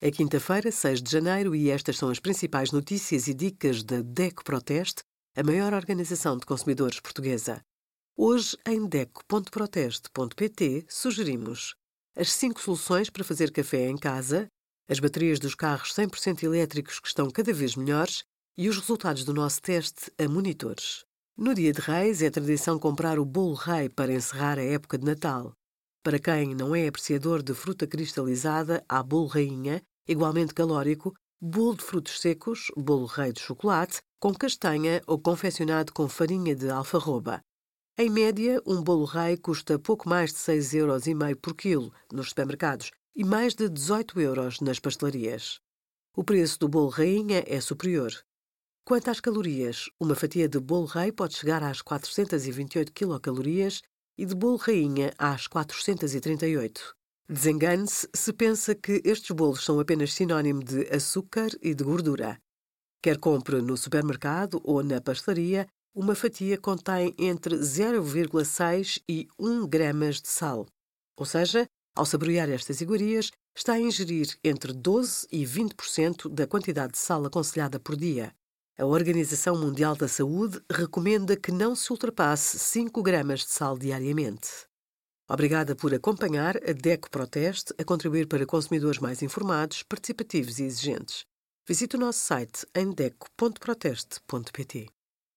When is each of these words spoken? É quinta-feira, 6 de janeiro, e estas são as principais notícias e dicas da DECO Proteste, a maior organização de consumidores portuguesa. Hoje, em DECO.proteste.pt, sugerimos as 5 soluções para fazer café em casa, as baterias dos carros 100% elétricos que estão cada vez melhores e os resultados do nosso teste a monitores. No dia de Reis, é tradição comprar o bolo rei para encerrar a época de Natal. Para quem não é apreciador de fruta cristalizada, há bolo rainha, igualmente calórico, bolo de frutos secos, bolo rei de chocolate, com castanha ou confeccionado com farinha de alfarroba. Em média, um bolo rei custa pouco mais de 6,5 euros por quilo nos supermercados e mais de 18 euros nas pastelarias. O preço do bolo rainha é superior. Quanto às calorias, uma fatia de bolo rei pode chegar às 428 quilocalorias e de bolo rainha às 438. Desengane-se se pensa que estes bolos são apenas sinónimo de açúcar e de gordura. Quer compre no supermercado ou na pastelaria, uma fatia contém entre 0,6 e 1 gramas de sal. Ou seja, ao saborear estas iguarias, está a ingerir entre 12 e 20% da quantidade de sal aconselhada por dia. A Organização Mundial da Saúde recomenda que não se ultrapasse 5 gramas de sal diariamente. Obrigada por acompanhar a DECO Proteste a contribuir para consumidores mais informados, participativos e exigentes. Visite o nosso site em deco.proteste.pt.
É 0.00 0.12
quinta-feira, 0.12 0.70
6 0.70 1.02
de 1.02 1.10
janeiro, 1.10 1.56
e 1.56 1.70
estas 1.70 1.98
são 1.98 2.08
as 2.08 2.20
principais 2.20 2.70
notícias 2.70 3.26
e 3.26 3.34
dicas 3.34 3.82
da 3.82 4.00
DECO 4.00 4.44
Proteste, 4.44 5.02
a 5.36 5.42
maior 5.42 5.74
organização 5.74 6.36
de 6.36 6.46
consumidores 6.46 7.00
portuguesa. 7.00 7.60
Hoje, 8.16 8.56
em 8.64 8.86
DECO.proteste.pt, 8.86 10.86
sugerimos 10.88 11.74
as 12.16 12.32
5 12.32 12.60
soluções 12.60 13.10
para 13.10 13.24
fazer 13.24 13.50
café 13.50 13.88
em 13.88 13.96
casa, 13.96 14.46
as 14.88 15.00
baterias 15.00 15.40
dos 15.40 15.56
carros 15.56 15.92
100% 15.92 16.44
elétricos 16.44 17.00
que 17.00 17.08
estão 17.08 17.28
cada 17.28 17.52
vez 17.52 17.74
melhores 17.74 18.22
e 18.56 18.68
os 18.68 18.78
resultados 18.78 19.24
do 19.24 19.34
nosso 19.34 19.60
teste 19.60 20.12
a 20.16 20.28
monitores. 20.28 21.04
No 21.36 21.52
dia 21.52 21.72
de 21.72 21.80
Reis, 21.80 22.22
é 22.22 22.30
tradição 22.30 22.78
comprar 22.78 23.18
o 23.18 23.24
bolo 23.24 23.54
rei 23.54 23.88
para 23.88 24.12
encerrar 24.12 24.60
a 24.60 24.64
época 24.64 24.96
de 24.96 25.04
Natal. 25.04 25.57
Para 26.08 26.18
quem 26.18 26.54
não 26.54 26.74
é 26.74 26.88
apreciador 26.88 27.42
de 27.42 27.52
fruta 27.52 27.86
cristalizada, 27.86 28.82
há 28.88 29.02
bolo 29.02 29.26
rainha, 29.26 29.82
igualmente 30.08 30.54
calórico, 30.54 31.12
bolo 31.38 31.76
de 31.76 31.84
frutos 31.84 32.18
secos, 32.18 32.72
bolo 32.74 33.04
rei 33.04 33.30
de 33.30 33.40
chocolate, 33.40 34.00
com 34.18 34.32
castanha 34.32 35.02
ou 35.06 35.18
confeccionado 35.18 35.92
com 35.92 36.08
farinha 36.08 36.56
de 36.56 36.70
alfarroba. 36.70 37.42
Em 37.98 38.08
média, 38.08 38.58
um 38.66 38.82
bolo 38.82 39.04
rei 39.04 39.36
custa 39.36 39.78
pouco 39.78 40.08
mais 40.08 40.32
de 40.32 40.38
6,5 40.38 40.74
euros 40.78 41.38
por 41.42 41.54
quilo 41.54 41.92
nos 42.10 42.30
supermercados 42.30 42.90
e 43.14 43.22
mais 43.22 43.54
de 43.54 43.68
18 43.68 44.18
euros 44.18 44.60
nas 44.62 44.78
pastelarias. 44.78 45.60
O 46.16 46.24
preço 46.24 46.58
do 46.58 46.70
bolo 46.70 46.88
rainha 46.88 47.44
é 47.46 47.60
superior. 47.60 48.14
Quanto 48.82 49.10
às 49.10 49.20
calorias, 49.20 49.90
uma 50.00 50.14
fatia 50.14 50.48
de 50.48 50.58
bolo 50.58 50.86
rei 50.86 51.12
pode 51.12 51.36
chegar 51.36 51.62
às 51.62 51.82
428 51.82 52.94
quilocalorias 52.94 53.82
e 54.18 54.26
de 54.26 54.34
bolo 54.34 54.56
rainha 54.56 55.14
às 55.16 55.46
438. 55.46 56.94
Desengane-se 57.30 58.08
se 58.12 58.32
pensa 58.32 58.74
que 58.74 59.00
estes 59.04 59.30
bolos 59.30 59.64
são 59.64 59.78
apenas 59.78 60.12
sinónimo 60.12 60.64
de 60.64 60.88
açúcar 60.88 61.50
e 61.62 61.74
de 61.74 61.84
gordura. 61.84 62.38
Quer 63.00 63.18
compre 63.18 63.62
no 63.62 63.76
supermercado 63.76 64.60
ou 64.64 64.82
na 64.82 65.00
pastelaria, 65.00 65.68
uma 65.94 66.14
fatia 66.14 66.58
contém 66.58 67.14
entre 67.18 67.56
0,6 67.56 69.00
e 69.08 69.28
1 69.38 69.66
gramas 69.68 70.20
de 70.20 70.28
sal. 70.28 70.66
Ou 71.16 71.24
seja, 71.24 71.66
ao 71.94 72.06
saborear 72.06 72.48
estas 72.48 72.80
iguarias, 72.80 73.30
está 73.56 73.74
a 73.74 73.80
ingerir 73.80 74.36
entre 74.42 74.72
12 74.72 75.26
e 75.30 75.44
20% 75.44 76.28
da 76.28 76.46
quantidade 76.46 76.92
de 76.92 76.98
sal 76.98 77.24
aconselhada 77.24 77.78
por 77.78 77.96
dia. 77.96 78.32
A 78.80 78.86
Organização 78.86 79.58
Mundial 79.58 79.96
da 79.96 80.06
Saúde 80.06 80.62
recomenda 80.70 81.36
que 81.36 81.50
não 81.50 81.74
se 81.74 81.90
ultrapasse 81.90 82.60
5 82.60 83.02
gramas 83.02 83.40
de 83.40 83.50
sal 83.50 83.76
diariamente. 83.76 84.48
Obrigada 85.28 85.74
por 85.74 85.92
acompanhar 85.92 86.56
a 86.58 86.72
DECO 86.72 87.10
Proteste 87.10 87.74
a 87.76 87.82
contribuir 87.82 88.28
para 88.28 88.46
consumidores 88.46 89.00
mais 89.00 89.20
informados, 89.20 89.82
participativos 89.82 90.60
e 90.60 90.62
exigentes. 90.62 91.24
Visite 91.66 91.96
o 91.96 91.98
nosso 91.98 92.20
site 92.20 92.64
em 92.72 92.92
deco.proteste.pt. 92.92 94.86